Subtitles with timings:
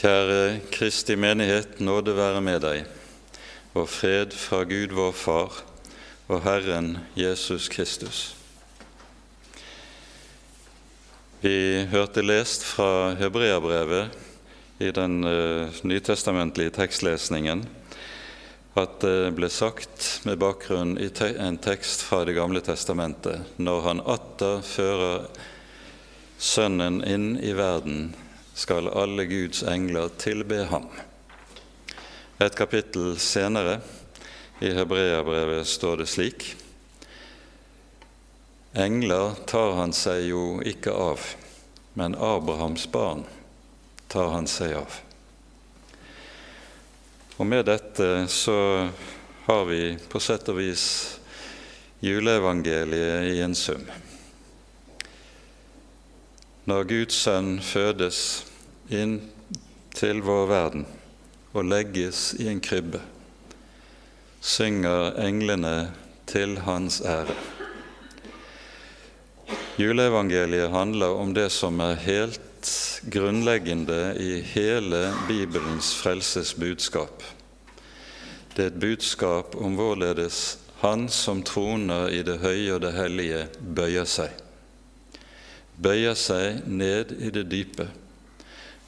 [0.00, 2.86] Kjære Kristi menighet, nåde være med deg,
[3.76, 5.58] og fred fra Gud vår Far
[6.24, 8.20] og Herren Jesus Kristus.
[11.42, 14.16] Vi hørte lest fra Hebreabrevet
[14.80, 17.66] i den uh, nytestamentlige tekstlesningen
[18.80, 23.84] at det ble sagt med bakgrunn i te en tekst fra Det gamle testamentet når
[23.90, 25.28] han atter fører
[26.40, 28.14] Sønnen inn i verden,
[28.60, 30.84] skal alle Guds engler tilbe ham.
[32.38, 33.78] Et kapittel senere,
[34.60, 36.44] i Hebreabrevet, står det slik
[38.76, 41.24] Engler tar han seg jo ikke av,
[41.96, 43.24] men Abrahams barn
[44.12, 44.98] tar han seg av.
[47.40, 48.58] Og med dette så
[49.48, 50.84] har vi på sett og vis
[52.04, 53.88] juleevangeliet i en sum.
[56.68, 58.20] Når Guds sønn fødes
[58.90, 59.20] inn
[59.94, 60.84] til vår verden
[61.50, 63.00] og legges i en krybbe,
[64.40, 65.90] synger englene
[66.30, 67.34] til hans ære.
[69.80, 72.70] Juleevangeliet handler om det som er helt
[73.10, 77.24] grunnleggende i hele Bibelens frelsesbudskap.
[78.54, 83.42] Det er et budskap om hvorledes Han som troner i det høye og det hellige,
[83.60, 84.30] bøyer seg
[85.80, 87.86] bøyer seg ned i det dype,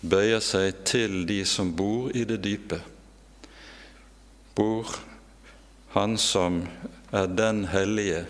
[0.03, 2.81] bøyer seg til de som bor i det dype.
[4.59, 4.91] Bor
[5.93, 6.63] Han som
[7.13, 8.25] er den hellige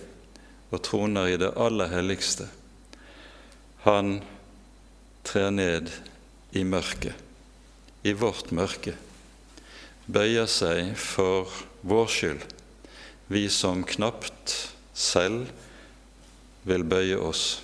[0.75, 2.49] og troner i det aller helligste.
[3.85, 4.17] Han
[5.23, 5.93] trer ned
[6.59, 7.15] i mørket,
[8.03, 8.97] i vårt mørke,
[10.11, 11.55] bøyer seg for
[11.87, 12.43] vår skyld,
[13.31, 14.57] vi som knapt
[14.91, 15.47] selv
[16.67, 17.63] vil bøye oss.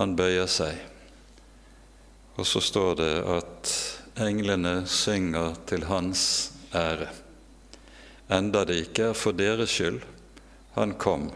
[0.00, 0.95] Han bøyer seg.
[2.36, 3.72] Og så står det at
[4.20, 7.08] englene synger til hans ære.
[8.32, 10.02] Enda det ikke er for deres skyld
[10.76, 11.30] han kom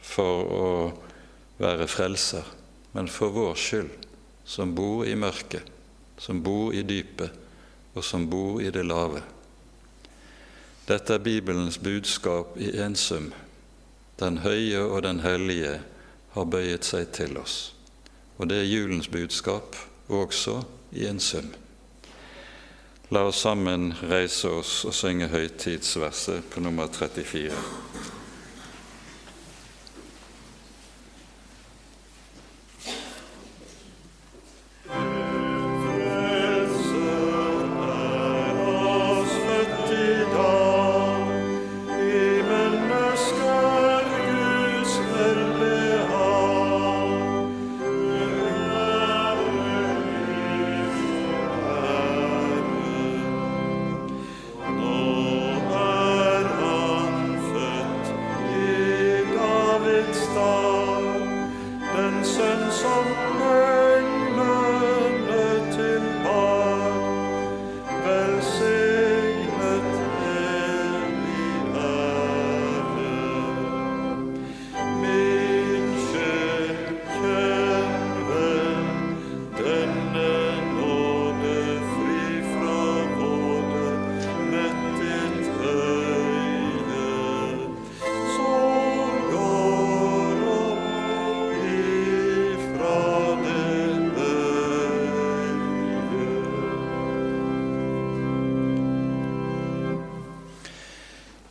[0.00, 0.68] for å
[1.60, 2.44] være frelser,
[2.96, 3.90] men for vår skyld,
[4.48, 5.66] som bor i mørket,
[6.16, 7.32] som bor i dypet,
[7.92, 9.20] og som bor i det lave.
[10.86, 13.32] Dette er Bibelens budskap i ensum.
[14.16, 15.80] Den høye og den hellige
[16.32, 17.74] har bøyet seg til oss.
[18.38, 19.76] Og det er julens budskap
[20.08, 20.60] også
[20.92, 21.48] i en sum.
[23.14, 27.54] La oss sammen reise oss og synge høytidsverset på nummer 34.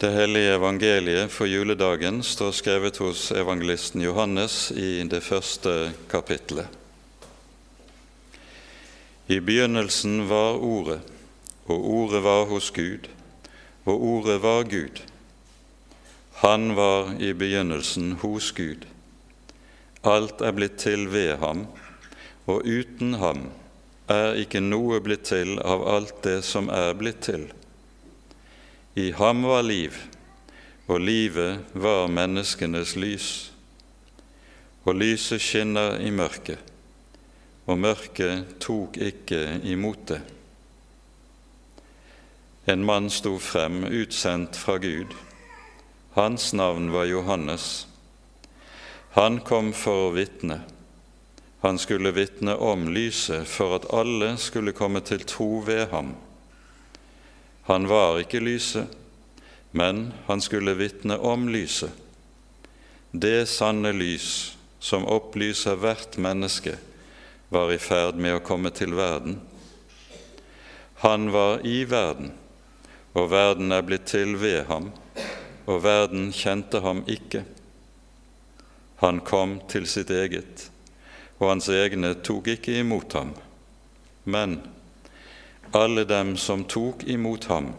[0.06, 5.72] Det hellige evangeliet for juledagen står skrevet hos evangelisten Johannes i det første
[6.12, 6.68] kapittelet.
[9.26, 11.00] I begynnelsen var Ordet,
[11.66, 13.10] og Ordet var hos Gud,
[13.90, 15.02] og Ordet var Gud.
[16.46, 18.86] Han var i begynnelsen hos Gud.
[20.06, 21.66] Alt er blitt til ved ham,
[22.46, 23.48] og uten ham
[24.06, 27.50] er ikke noe blitt til av alt det som er blitt til.
[28.98, 29.92] I ham var liv,
[30.88, 33.30] og livet var menneskenes lys.
[34.88, 36.62] Og lyset skinner i mørket,
[37.68, 40.22] og mørket tok ikke imot det.
[42.72, 45.12] En mann sto frem, utsendt fra Gud.
[46.16, 47.88] Hans navn var Johannes.
[49.20, 50.62] Han kom for å vitne.
[51.66, 56.16] Han skulle vitne om lyset for at alle skulle komme til tro ved ham.
[57.66, 58.92] Han var ikke lyset,
[59.72, 61.90] men han skulle vitne om lyset.
[63.12, 66.76] Det sanne lys som opplyser hvert menneske,
[67.50, 69.40] var i ferd med å komme til verden.
[71.02, 72.32] Han var i verden,
[73.18, 74.92] og verden er blitt til ved ham,
[75.66, 77.46] og verden kjente ham ikke.
[79.02, 80.70] Han kom til sitt eget,
[81.40, 83.34] og hans egne tok ikke imot ham.
[84.24, 84.60] Men
[85.76, 87.74] alle dem som tok imot ham,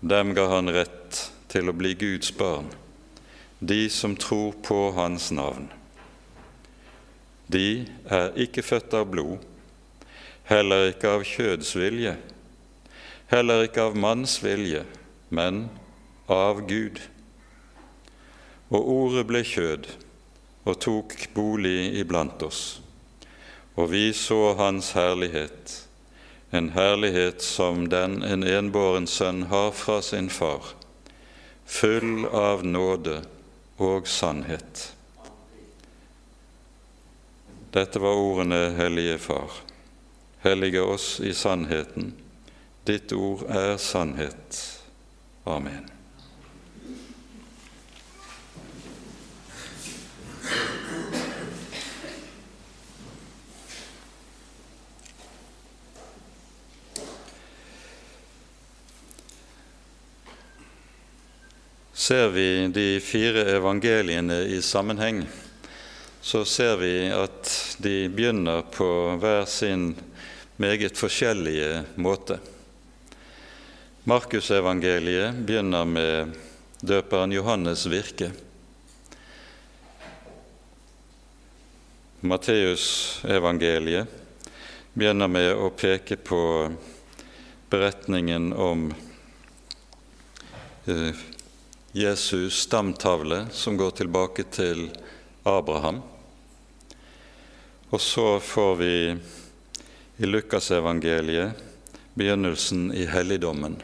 [0.00, 2.66] dem ga han rett til å bli Guds barn,
[3.58, 5.68] de som tror på hans navn.
[7.46, 9.38] De er ikke født av blod,
[10.50, 12.16] heller ikke av kjøds vilje,
[13.30, 14.82] heller ikke av manns vilje,
[15.30, 15.68] men
[16.28, 16.98] av Gud.
[18.74, 19.86] Og ordet ble kjød
[20.68, 22.80] og tok bolig iblant oss,
[23.78, 25.87] og vi så Hans herlighet,
[26.50, 30.64] en herlighet som den en enbåren sønn har fra sin far,
[31.64, 33.20] full av nåde
[33.76, 34.94] og sannhet.
[37.70, 39.60] Dette var ordene, Hellige Far.
[40.40, 42.14] Hellige oss i sannheten.
[42.88, 44.64] Ditt ord er sannhet.
[45.44, 45.97] Amen.
[62.08, 65.26] Ser vi de fire evangeliene i sammenheng,
[66.20, 67.50] så ser vi at
[67.84, 68.86] de begynner på
[69.20, 69.90] hver sin
[70.56, 72.38] meget forskjellige måte.
[74.08, 76.32] Markusevangeliet begynner med
[76.80, 78.32] døperen Johannes' virke.
[82.24, 84.08] Matteusevangeliet
[84.96, 86.72] begynner med å peke på
[87.68, 88.94] beretningen om
[90.88, 91.12] eh,
[91.98, 94.90] Jesus' stamtavle, som går tilbake til
[95.42, 95.98] Abraham.
[97.90, 99.16] Og så får vi
[100.16, 101.50] i Lukasevangeliet
[102.14, 103.76] begynnelsen i helligdommen.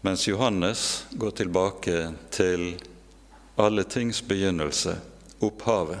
[0.00, 1.98] Mens Johannes går tilbake
[2.30, 2.80] til
[3.60, 4.96] alle tings begynnelse,
[5.38, 6.00] opphavet.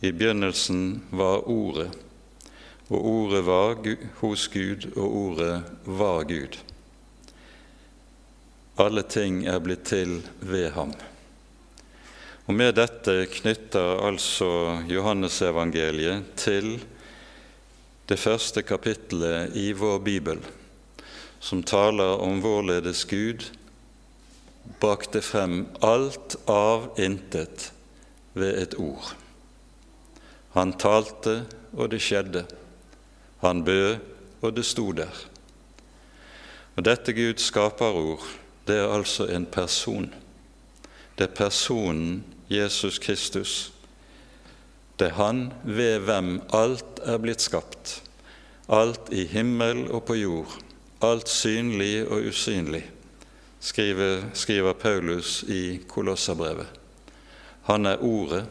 [0.00, 1.92] I begynnelsen var Ordet,
[2.88, 6.71] og Ordet var hos Gud, og Ordet var Gud.
[8.80, 10.94] Alle ting er blitt til ved ham.
[12.48, 16.78] Og Med dette knytter altså Johannesevangeliet til
[18.08, 20.40] det første kapittelet i vår bibel,
[21.40, 23.44] som taler om vårledes Gud
[24.80, 27.70] brakte frem alt av intet
[28.32, 29.14] ved et ord.
[30.56, 31.42] Han talte,
[31.72, 32.44] og det skjedde.
[33.40, 33.98] Han bød,
[34.42, 35.12] og det sto der.
[36.76, 38.24] Og Dette Guds skaperord,
[38.66, 40.14] det er altså en person.
[41.18, 43.72] Det er personen Jesus Kristus.
[44.98, 48.02] Det er Han ved hvem alt er blitt skapt,
[48.68, 50.52] alt i himmel og på jord,
[51.02, 52.84] alt synlig og usynlig,
[53.60, 56.66] skriver, skriver Paulus i Kolossabrevet.
[57.62, 58.46] Han er Ordet,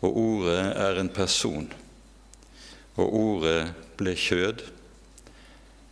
[0.00, 1.72] og Ordet er en person.
[2.96, 4.62] Og Ordet ble kjød.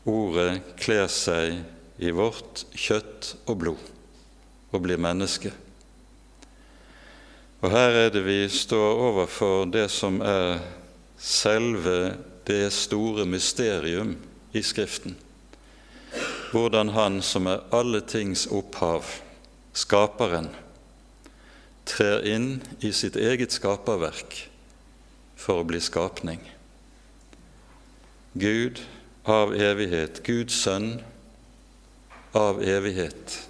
[0.06, 1.60] Ordet kler seg
[2.00, 3.88] i vårt kjøtt og blod
[4.70, 5.52] og blir menneske.
[7.60, 10.62] Og her er det vi står overfor det som er
[11.20, 12.16] selve
[12.48, 14.14] det store mysterium
[14.56, 15.16] i Skriften.
[16.50, 19.04] Hvordan Han som er alle tings opphav,
[19.72, 20.48] skaperen,
[21.86, 24.48] trer inn i sitt eget skaperverk
[25.36, 26.40] for å bli skapning.
[28.34, 28.80] Gud
[29.28, 31.00] av evighet, Guds sønn
[32.36, 33.48] av evighet,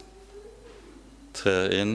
[1.37, 1.95] trer inn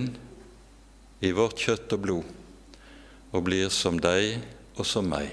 [1.25, 4.37] i vårt kjøtt og blod og blir som deg
[4.77, 5.31] og som meg.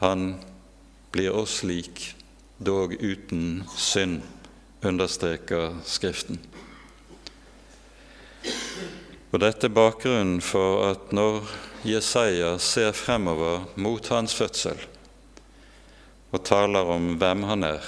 [0.00, 0.34] Han
[1.12, 2.10] blir oss lik,
[2.60, 4.20] dog uten synd,
[4.84, 6.38] understreker Skriften.
[9.30, 11.48] Og Dette er bakgrunnen for at når
[11.88, 14.80] Jesaja ser fremover mot hans fødsel
[16.30, 17.86] og taler om hvem han er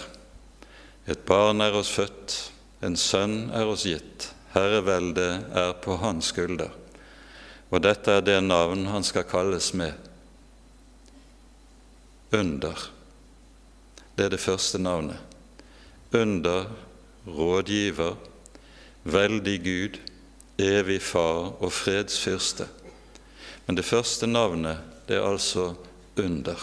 [1.07, 2.37] Et barn er oss født,
[2.83, 6.73] en sønn er oss gitt herreveldet er på hans skulder,
[7.73, 9.93] og dette er det navn han skal kalles med.
[12.33, 12.77] Under.
[14.17, 15.17] Det er det første navnet.
[16.13, 16.69] Under,
[17.27, 18.17] rådgiver,
[19.05, 19.99] veldig Gud,
[20.61, 22.69] evig Far og fredsfyrste.
[23.67, 25.73] Men det første navnet, det er altså
[26.21, 26.61] under.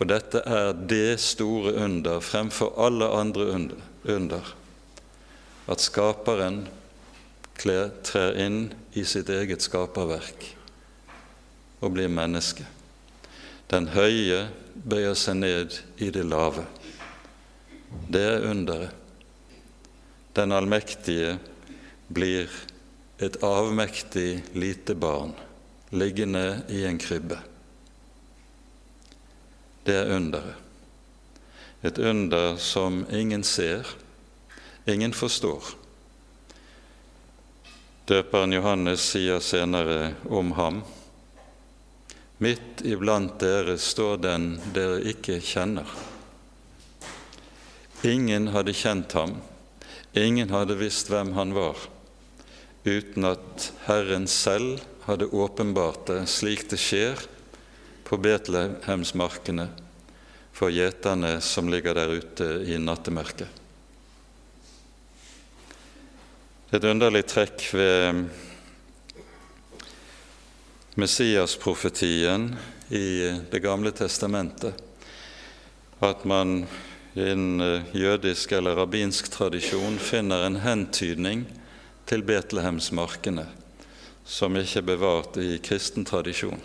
[0.00, 3.50] For dette er det store under fremfor alle andre
[4.08, 4.46] under.
[5.68, 6.62] at Skaperen
[7.60, 10.46] trer inn i sitt eget skaperverk
[11.84, 12.64] og blir menneske.
[13.68, 16.64] Den høye bøyer seg ned i det lave.
[18.08, 18.96] Det er underet.
[20.32, 21.36] Den allmektige
[22.08, 22.48] blir
[23.20, 25.36] et avmektig lite barn
[25.92, 27.49] liggende i en krybbe.
[29.90, 30.54] Det er underet.
[31.82, 33.86] Et under som ingen ser,
[34.86, 35.72] ingen forstår.
[38.06, 40.78] Døperen Johannes sier senere om ham
[42.38, 45.90] Midt iblant dere står den dere ikke kjenner.
[48.06, 49.34] Ingen hadde kjent ham,
[50.14, 51.82] ingen hadde visst hvem han var,
[52.86, 57.26] uten at Herren selv hadde åpenbart det slik det skjer
[58.10, 59.68] på Betlehemsmarkene
[60.50, 63.46] for gjeterne som ligger der ute i nattemørket.
[66.74, 68.24] Et underlig trekk ved
[70.98, 72.48] Messias-profetien
[72.90, 74.74] i Det gamle testamentet
[76.02, 76.64] at man
[77.14, 77.62] i en
[77.94, 81.46] jødisk eller rabbinsk tradisjon finner en hentydning
[82.10, 83.46] til Betlehemsmarkene
[84.26, 86.58] som ikke er bevart i kristen tradisjon.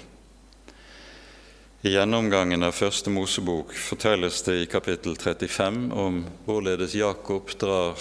[1.85, 6.15] I gjennomgangen av Første Mosebok fortelles det i kapittel 35 om
[6.47, 7.99] hvorledes Jakob drar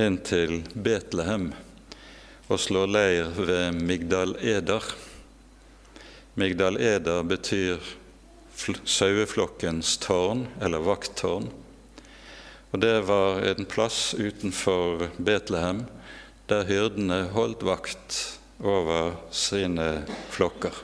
[0.00, 1.50] inn til Betlehem
[2.46, 4.86] og slår leir ved Migdal Eder.
[6.40, 7.84] Migdal Eder betyr
[8.56, 11.50] saueflokkens tårn, eller vakttårn.
[12.70, 15.84] Og Det var en plass utenfor Betlehem
[16.48, 18.22] der hyrdene holdt vakt
[18.64, 20.80] over sine flokker.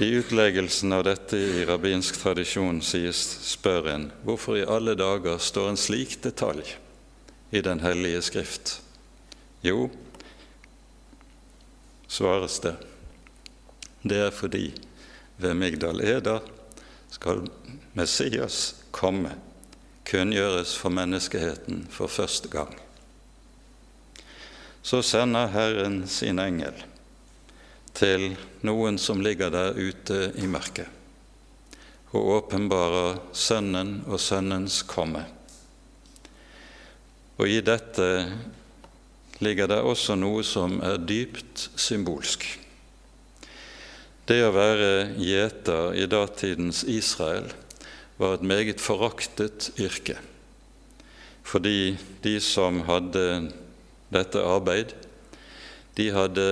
[0.00, 5.72] I utleggelsen av dette i rabbinsk tradisjon sies, spør en hvorfor i alle dager står
[5.72, 6.68] en slik detalj
[7.50, 8.76] i Den hellige skrift?
[9.66, 9.88] Jo,
[12.06, 12.76] svares det,
[14.06, 14.68] det er fordi
[15.42, 16.46] ved Migdal Eder
[17.10, 17.42] skal
[17.98, 19.32] Messias komme,
[20.06, 22.70] kunngjøres for menneskeheten for første gang.
[24.82, 26.86] Så sender Herren sin engel
[27.96, 28.32] til
[28.66, 30.88] noen som ligger der ute i mørket,
[32.12, 35.24] og åpenbarer Sønnen og Sønnens komme.
[37.38, 38.08] Og i dette
[39.44, 42.46] ligger det også noe som er dypt symbolsk.
[44.28, 47.46] Det å være gjeter i datidens Israel
[48.18, 50.18] var et meget foraktet yrke,
[51.46, 53.24] fordi de som hadde
[54.12, 54.92] dette arbeid,
[55.96, 56.48] de hadde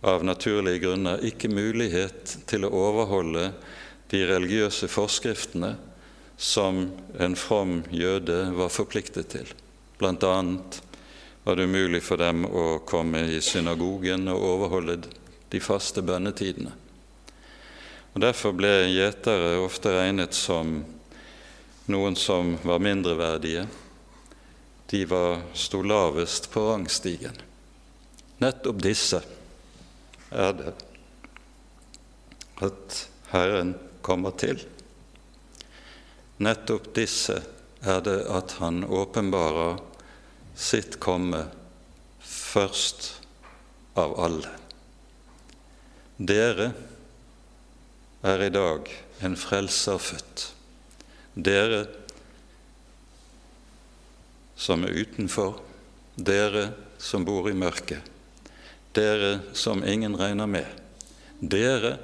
[0.00, 3.50] av naturlige grunner ikke mulighet til å overholde
[4.10, 5.74] de religiøse forskriftene
[6.36, 6.82] som
[7.18, 9.48] en from jøde var forpliktet til.
[9.98, 10.80] Blant annet
[11.46, 14.98] var det umulig for dem å komme i synagogen og overholde
[15.48, 16.74] de faste bønnetidene.
[18.16, 20.78] Og Derfor ble gjetere ofte regnet som
[21.92, 23.66] noen som var mindreverdige.
[24.90, 27.36] De var, sto lavest på rangstigen.
[28.42, 29.20] Nettopp disse
[30.30, 30.72] er det
[32.64, 34.62] at Herren kommer til.
[36.42, 37.38] Nettopp disse
[37.86, 39.78] er det at Han åpenbarer
[40.56, 41.44] sitt komme
[42.20, 43.10] først
[43.96, 44.52] av alle.
[46.16, 46.70] Dere
[48.24, 48.88] er i dag
[49.26, 50.48] en frelser født.
[51.36, 51.84] Dere
[54.56, 55.60] som er utenfor,
[56.16, 58.15] dere som bor i mørket
[58.96, 60.66] dere som ingen regner med.
[61.40, 61.96] Dere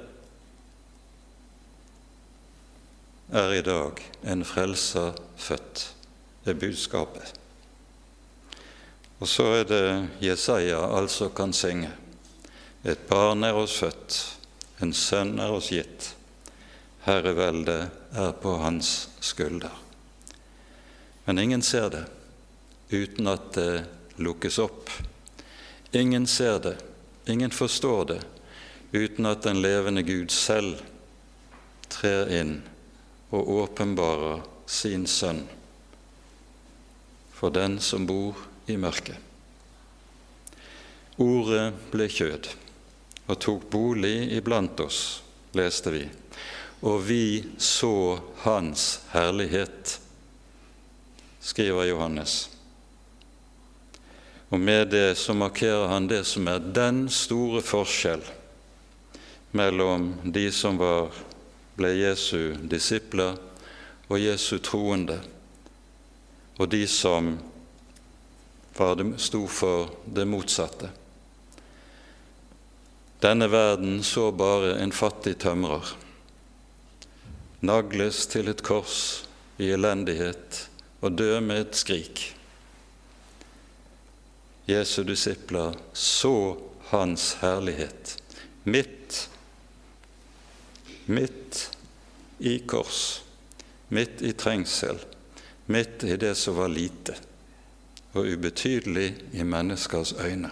[3.33, 5.87] er i dag en frelser født,
[6.45, 7.33] er budskapet.
[9.19, 9.85] Og så er det
[10.21, 11.91] Jesaja altså kan synge.
[12.83, 14.17] Et barn er oss født,
[14.83, 16.11] en sønn er oss gitt.
[17.07, 17.87] Herreveldet
[18.19, 19.71] er på hans skulder.
[21.25, 22.03] Men ingen ser det
[22.91, 23.85] uten at det
[24.21, 24.91] lukkes opp
[25.93, 26.77] Ingen ser det,
[27.25, 28.21] ingen forstår det,
[28.91, 30.81] uten at den levende Gud selv
[31.93, 32.55] trer inn
[33.29, 35.43] og åpenbarer sin sønn
[37.33, 39.17] for den som bor i mørket.
[41.21, 42.49] Ordet ble kjød
[43.27, 45.21] og tok bolig iblant oss,
[45.53, 46.07] leste vi,
[46.81, 49.99] og vi så Hans herlighet,
[51.43, 52.52] skriver Johannes.
[54.53, 58.21] Og med det så markerer han det som er den store forskjell
[59.57, 61.09] mellom de som var,
[61.73, 63.33] ble Jesu disipler
[64.09, 65.17] og Jesu troende,
[66.61, 67.31] og de som
[68.77, 70.91] det, sto for det motsatte.
[73.25, 75.95] Denne verden så bare en fattig tømrer
[77.63, 79.23] nagles til et kors
[79.57, 80.63] i elendighet
[81.01, 82.25] og dø med et skrik.
[84.65, 86.57] Jesu disipler så
[86.93, 88.17] hans herlighet
[88.63, 89.29] midt,
[91.05, 91.71] midt
[92.39, 93.23] i kors,
[93.87, 94.99] midt i trengsel,
[95.65, 97.15] midt i det som var lite
[98.13, 100.51] og ubetydelig i menneskers øyne.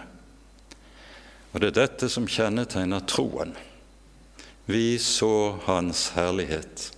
[1.52, 3.54] Og det er dette som kjennetegner troen.
[4.66, 6.90] Vi så Hans herlighet,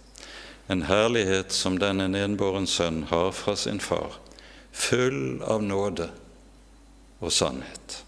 [0.66, 4.18] en herlighet som denne enbåren sønn har fra sin far,
[4.72, 6.10] full av nåde
[7.20, 8.00] og sannhet.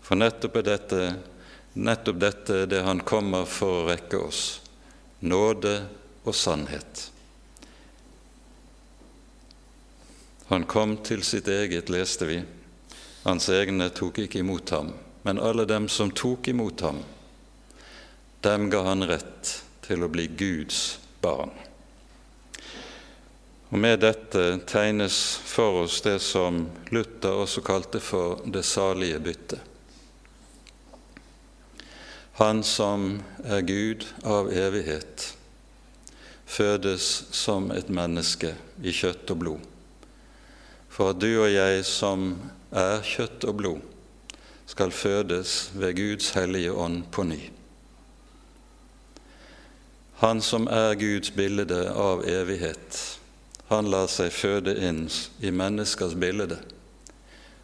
[0.00, 1.02] For nettopp, dette,
[1.74, 4.42] nettopp dette er det han kommer for å rekke oss
[5.20, 5.74] nåde
[6.24, 7.10] og sannhet.
[10.48, 12.38] Han kom til sitt eget, leste vi.
[13.26, 14.94] Hans egne tok ikke imot ham,
[15.26, 17.02] men alle dem som tok imot ham,
[18.40, 21.52] dem ga han rett til å bli Guds barn.
[23.68, 29.60] Og Med dette tegnes for oss det som Luther også kalte for det salige byttet.
[32.38, 35.34] Han som er Gud av evighet,
[36.46, 39.68] fødes som et menneske i kjøtt og blod,
[40.88, 42.30] for at du og jeg som
[42.70, 43.84] er kjøtt og blod,
[44.70, 47.40] skal fødes ved Guds hellige ånd på ny.
[50.22, 53.17] Han som er Guds bilde av evighet,
[53.68, 55.06] han lar seg føde inn
[55.44, 56.56] i menneskers bilde,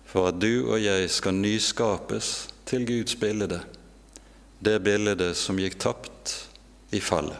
[0.04, 2.34] for at du og jeg skal nyskapes
[2.68, 3.62] til Guds bilde
[4.64, 6.34] det bildet som gikk tapt
[6.94, 7.36] i fallet.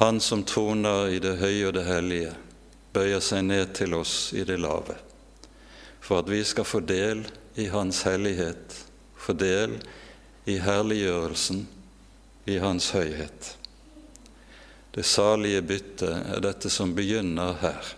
[0.00, 2.32] Han som troner i det høye og det hellige,
[2.92, 4.96] bøyer seg ned til oss i det lave,
[6.00, 7.22] for at vi skal få del
[7.60, 8.76] i Hans hellighet,
[9.16, 9.76] få del
[10.48, 11.66] i herliggjørelsen
[12.48, 13.54] i Hans høyhet.
[14.94, 17.94] Det salige byttet er dette som begynner her.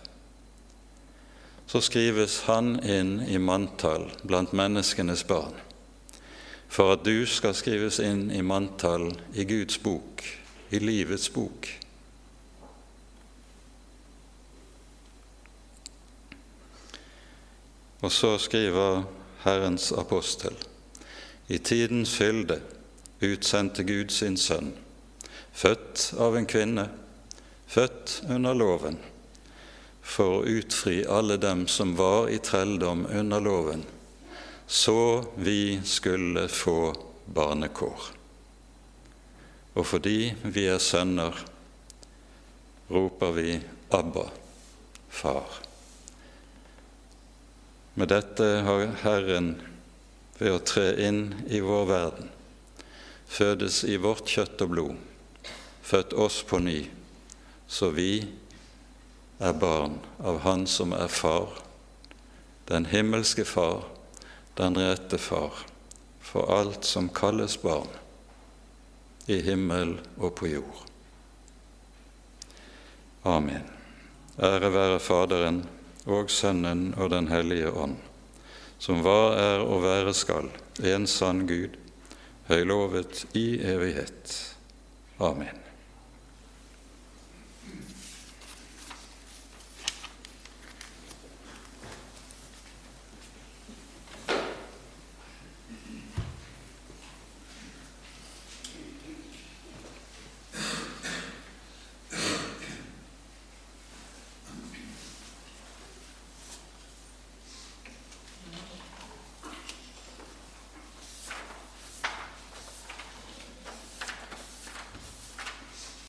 [1.67, 5.55] Så skrives Han inn i manntall blant menneskenes barn
[6.73, 10.23] for at du skal skrives inn i manntall i Guds bok,
[10.73, 11.67] i livets bok.
[18.01, 19.03] Og så skriver
[19.43, 20.57] Herrens apostel
[21.47, 22.57] i tidens fylde
[23.23, 24.73] utsendte Gud sin sønn,
[25.53, 26.87] født av en kvinne,
[27.67, 28.97] født under loven,
[30.03, 33.85] for å utfri alle dem som var i trelldom under loven,
[34.67, 36.93] så vi skulle få
[37.25, 38.09] barnekår.
[39.73, 41.37] Og fordi vi er sønner,
[42.93, 43.55] roper vi
[43.93, 44.27] Abba,
[45.13, 45.61] Far.
[47.93, 49.53] Med dette har Herren
[50.39, 52.29] ved å tre inn i vår verden,
[53.29, 55.12] fødes i vårt kjøtt og blod,
[55.83, 56.79] født oss på ny,
[57.67, 58.23] så vi
[59.43, 61.59] er barn av Han som er Far,
[62.71, 63.83] den himmelske Far,
[64.55, 65.65] den rette Far
[66.33, 67.91] for alt som kalles barn,
[69.27, 70.79] i himmel og på jord.
[73.23, 73.67] Amen.
[74.41, 75.61] Ære være Faderen
[76.09, 77.95] og Sønnen og Den hellige ånd,
[78.79, 80.49] som var, er og være skal,
[80.81, 81.77] en sann Gud,
[82.49, 84.39] høylovet i evighet.
[85.19, 85.62] Amen.